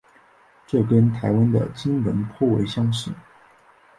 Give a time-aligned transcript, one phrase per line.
[0.65, 3.11] 这跟台湾的金门颇为相似。